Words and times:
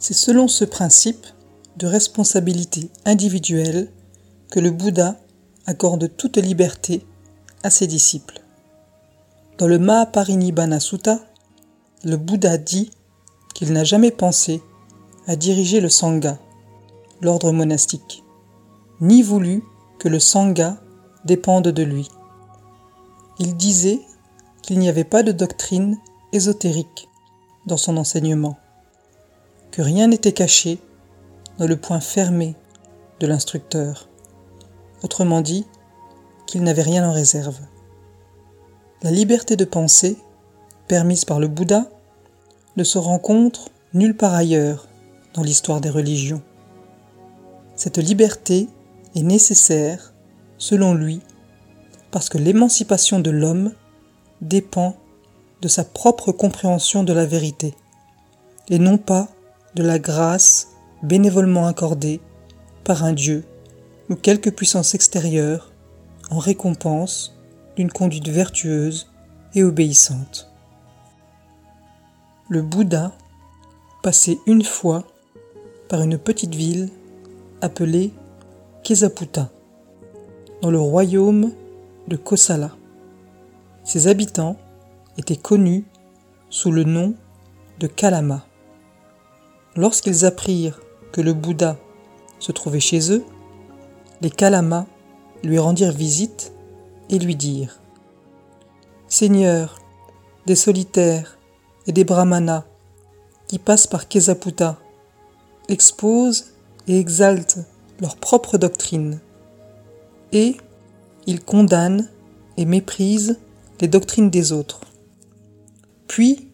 C'est 0.00 0.14
selon 0.14 0.48
ce 0.48 0.64
principe 0.64 1.26
de 1.76 1.86
responsabilité 1.86 2.90
individuelle 3.04 3.92
que 4.50 4.58
le 4.58 4.70
Bouddha 4.70 5.20
accorde 5.66 6.16
toute 6.16 6.38
liberté 6.38 7.06
à 7.62 7.68
ses 7.68 7.86
disciples. 7.86 8.40
Dans 9.58 9.68
le 9.68 9.78
Mahaparinibbana 9.78 10.80
Sutta, 10.80 11.20
le 12.02 12.16
Bouddha 12.16 12.56
dit 12.56 12.90
qu'il 13.54 13.74
n'a 13.74 13.84
jamais 13.84 14.10
pensé 14.10 14.62
à 15.26 15.36
diriger 15.36 15.80
le 15.80 15.90
Sangha, 15.90 16.38
l'ordre 17.20 17.52
monastique, 17.52 18.24
ni 19.02 19.20
voulu 19.20 19.62
que 19.98 20.08
le 20.08 20.18
Sangha 20.18 20.78
dépende 21.26 21.68
de 21.68 21.82
lui. 21.82 22.08
Il 23.38 23.54
disait 23.54 24.00
qu'il 24.62 24.78
n'y 24.78 24.88
avait 24.88 25.04
pas 25.04 25.22
de 25.22 25.32
doctrine 25.32 25.98
ésotérique 26.32 27.06
dans 27.66 27.76
son 27.76 27.98
enseignement, 27.98 28.56
que 29.70 29.82
rien 29.82 30.08
n'était 30.08 30.32
caché 30.32 30.78
dans 31.58 31.66
le 31.66 31.76
point 31.76 32.00
fermé 32.00 32.56
de 33.20 33.26
l'instructeur, 33.26 34.08
autrement 35.02 35.40
dit, 35.40 35.66
qu'il 36.46 36.62
n'avait 36.62 36.82
rien 36.82 37.08
en 37.08 37.12
réserve. 37.12 37.58
La 39.02 39.10
liberté 39.10 39.56
de 39.56 39.64
penser, 39.64 40.18
permise 40.88 41.24
par 41.24 41.38
le 41.38 41.48
Bouddha, 41.48 41.86
ne 42.76 42.84
se 42.84 42.98
rencontre 42.98 43.70
nulle 43.94 44.16
part 44.16 44.34
ailleurs 44.34 44.88
dans 45.34 45.42
l'histoire 45.42 45.80
des 45.80 45.90
religions. 45.90 46.42
Cette 47.76 47.98
liberté 47.98 48.68
est 49.14 49.22
nécessaire, 49.22 50.12
selon 50.58 50.94
lui, 50.94 51.20
parce 52.10 52.28
que 52.28 52.38
l'émancipation 52.38 53.20
de 53.20 53.30
l'homme 53.30 53.72
dépend 54.40 54.96
de 55.62 55.68
sa 55.68 55.84
propre 55.84 56.32
compréhension 56.32 57.04
de 57.04 57.12
la 57.12 57.26
vérité, 57.26 57.74
et 58.68 58.78
non 58.78 58.98
pas 58.98 59.28
de 59.74 59.82
la 59.82 59.98
grâce 59.98 60.68
bénévolement 61.02 61.66
accordée 61.66 62.20
par 62.84 63.04
un 63.04 63.12
Dieu 63.12 63.44
ou 64.08 64.16
quelque 64.16 64.50
puissance 64.50 64.94
extérieure 64.94 65.70
en 66.30 66.38
récompense 66.38 67.36
d'une 67.76 67.90
conduite 67.90 68.28
vertueuse 68.28 69.10
et 69.54 69.62
obéissante. 69.62 70.50
Le 72.48 72.62
Bouddha 72.62 73.12
passait 74.02 74.38
une 74.46 74.64
fois 74.64 75.04
par 75.88 76.02
une 76.02 76.18
petite 76.18 76.54
ville 76.54 76.90
appelée 77.60 78.12
Kesaputta, 78.82 79.50
dans 80.62 80.70
le 80.70 80.80
royaume 80.80 81.52
de 82.08 82.16
Kosala. 82.16 82.70
Ses 83.84 84.08
habitants 84.08 84.56
étaient 85.18 85.36
connus 85.36 85.84
sous 86.48 86.72
le 86.72 86.84
nom 86.84 87.14
de 87.78 87.86
Kalama. 87.86 88.44
Lorsqu'ils 89.76 90.24
apprirent 90.24 90.80
que 91.12 91.20
le 91.20 91.32
Bouddha 91.32 91.76
se 92.38 92.52
trouvait 92.52 92.80
chez 92.80 93.12
eux, 93.12 93.24
les 94.20 94.30
Kalamas 94.30 94.86
lui 95.42 95.58
rendirent 95.58 95.92
visite 95.92 96.52
et 97.08 97.18
lui 97.18 97.36
dirent 97.36 97.80
Seigneur, 99.08 99.80
des 100.46 100.56
solitaires 100.56 101.38
et 101.86 101.92
des 101.92 102.04
brahmanas 102.04 102.64
qui 103.46 103.58
passent 103.58 103.86
par 103.86 104.08
Kesaputta 104.08 104.78
exposent 105.68 106.52
et 106.88 106.98
exaltent 106.98 107.58
leur 108.00 108.16
propre 108.16 108.58
doctrine 108.58 109.20
et 110.32 110.56
ils 111.26 111.44
condamnent 111.44 112.08
et 112.56 112.64
méprisent 112.64 113.38
les 113.80 113.88
doctrines 113.88 114.30
des 114.30 114.52
autres. 114.52 114.80
Puis 116.08 116.48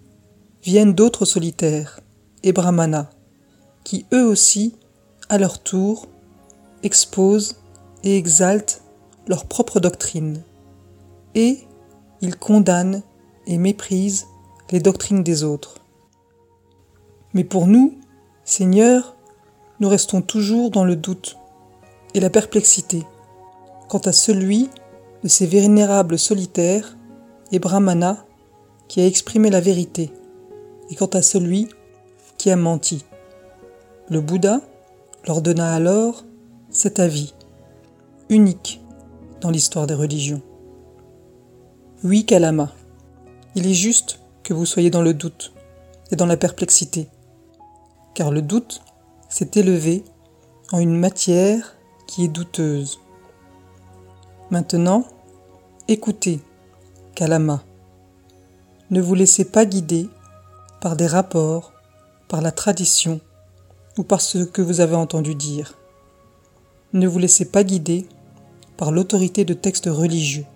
viennent 0.62 0.94
d'autres 0.94 1.24
solitaires 1.24 2.00
et 2.46 2.52
brahmanas 2.52 3.10
qui 3.84 4.06
eux 4.14 4.24
aussi, 4.24 4.74
à 5.28 5.36
leur 5.36 5.58
tour, 5.58 6.06
exposent 6.82 7.56
et 8.02 8.16
exaltent 8.16 8.82
leur 9.28 9.46
propre 9.46 9.80
doctrine 9.80 10.42
et 11.34 11.58
ils 12.20 12.36
condamnent 12.36 13.02
et 13.46 13.58
méprisent 13.58 14.26
les 14.70 14.80
doctrines 14.80 15.22
des 15.22 15.44
autres. 15.44 15.76
Mais 17.34 17.44
pour 17.44 17.66
nous, 17.66 17.98
Seigneur, 18.44 19.16
nous 19.80 19.88
restons 19.88 20.22
toujours 20.22 20.70
dans 20.70 20.84
le 20.84 20.96
doute 20.96 21.36
et 22.14 22.20
la 22.20 22.30
perplexité 22.30 23.04
quant 23.88 23.98
à 23.98 24.12
celui 24.12 24.70
de 25.22 25.28
ces 25.28 25.46
vénérables 25.46 26.18
solitaires 26.18 26.96
et 27.52 27.58
brahmanas 27.58 28.24
qui 28.88 29.00
a 29.00 29.06
exprimé 29.06 29.50
la 29.50 29.60
vérité, 29.60 30.12
et 30.90 30.94
quant 30.94 31.06
à 31.06 31.22
celui 31.22 31.68
qui 32.38 32.50
a 32.50 32.56
menti. 32.56 33.04
Le 34.08 34.20
Bouddha 34.20 34.60
leur 35.26 35.42
donna 35.42 35.74
alors 35.74 36.24
cet 36.70 37.00
avis, 37.00 37.34
unique 38.28 38.80
dans 39.40 39.50
l'histoire 39.50 39.86
des 39.86 39.94
religions. 39.94 40.42
Oui, 42.04 42.24
Kalama, 42.24 42.72
il 43.54 43.66
est 43.66 43.74
juste 43.74 44.20
que 44.42 44.54
vous 44.54 44.66
soyez 44.66 44.90
dans 44.90 45.02
le 45.02 45.14
doute 45.14 45.52
et 46.10 46.16
dans 46.16 46.26
la 46.26 46.36
perplexité, 46.36 47.08
car 48.14 48.30
le 48.30 48.42
doute 48.42 48.82
s'est 49.28 49.50
élevé 49.54 50.04
en 50.72 50.78
une 50.78 50.96
matière 50.96 51.74
qui 52.06 52.24
est 52.24 52.28
douteuse. 52.28 53.00
Maintenant, 54.50 55.04
écoutez, 55.88 56.40
Kalama. 57.14 57.64
Ne 58.90 59.00
vous 59.00 59.16
laissez 59.16 59.44
pas 59.44 59.64
guider 59.64 60.08
par 60.80 60.94
des 60.94 61.08
rapports, 61.08 61.72
par 62.28 62.40
la 62.40 62.50
tradition 62.50 63.20
ou 63.98 64.02
par 64.02 64.20
ce 64.20 64.38
que 64.38 64.62
vous 64.62 64.80
avez 64.80 64.96
entendu 64.96 65.34
dire. 65.34 65.74
Ne 66.92 67.06
vous 67.06 67.18
laissez 67.18 67.46
pas 67.46 67.64
guider 67.64 68.06
par 68.76 68.92
l'autorité 68.92 69.44
de 69.44 69.54
textes 69.54 69.88
religieux, 69.90 70.46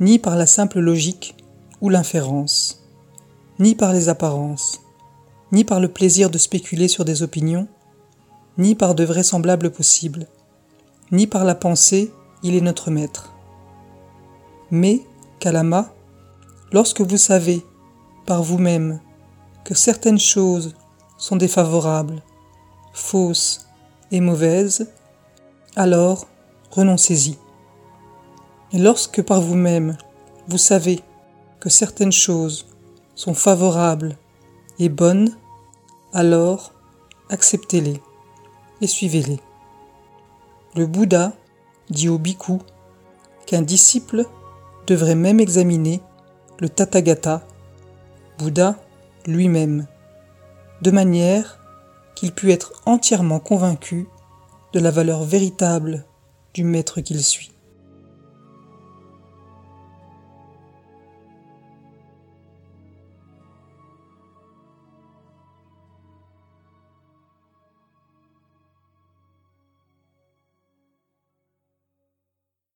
ni 0.00 0.18
par 0.18 0.36
la 0.36 0.46
simple 0.46 0.80
logique 0.80 1.36
ou 1.80 1.88
l'inférence, 1.88 2.84
ni 3.58 3.74
par 3.74 3.92
les 3.92 4.08
apparences, 4.08 4.80
ni 5.50 5.64
par 5.64 5.80
le 5.80 5.88
plaisir 5.88 6.30
de 6.30 6.38
spéculer 6.38 6.88
sur 6.88 7.04
des 7.04 7.22
opinions, 7.22 7.68
ni 8.58 8.74
par 8.74 8.94
de 8.94 9.04
vraisemblables 9.04 9.70
possibles, 9.70 10.26
ni 11.10 11.26
par 11.26 11.44
la 11.44 11.54
pensée, 11.54 12.12
il 12.42 12.54
est 12.54 12.60
notre 12.60 12.90
maître. 12.90 13.32
Mais, 14.70 15.02
Kalama, 15.40 15.92
lorsque 16.72 17.00
vous 17.02 17.18
savez, 17.18 17.62
par 18.26 18.42
vous-même, 18.42 19.00
que 19.64 19.74
certaines 19.74 20.18
choses 20.18 20.74
sont 21.18 21.36
défavorables, 21.36 22.22
fausses 22.92 23.66
et 24.10 24.20
mauvaises, 24.20 24.90
alors 25.76 26.26
renoncez-y. 26.70 27.38
Et 28.72 28.78
lorsque 28.78 29.22
par 29.22 29.40
vous-même 29.40 29.96
vous 30.48 30.58
savez 30.58 31.00
que 31.60 31.68
certaines 31.68 32.12
choses 32.12 32.66
sont 33.14 33.34
favorables 33.34 34.16
et 34.78 34.88
bonnes, 34.88 35.36
alors 36.12 36.72
acceptez-les 37.30 38.02
et 38.80 38.86
suivez-les. 38.86 39.40
Le 40.74 40.86
Bouddha 40.86 41.32
dit 41.90 42.08
au 42.08 42.18
bhikkhu 42.18 42.58
qu'un 43.46 43.62
disciple 43.62 44.26
devrait 44.86 45.14
même 45.14 45.40
examiner 45.40 46.00
le 46.58 46.68
Tathagata, 46.68 47.42
Bouddha 48.38 48.76
lui-même, 49.26 49.86
de 50.82 50.90
manière 50.90 51.58
qu'il 52.14 52.32
pût 52.32 52.50
être 52.50 52.72
entièrement 52.86 53.40
convaincu 53.40 54.08
de 54.72 54.80
la 54.80 54.90
valeur 54.90 55.24
véritable 55.24 56.04
du 56.54 56.64
maître 56.64 57.00
qu'il 57.00 57.22
suit. 57.22 57.51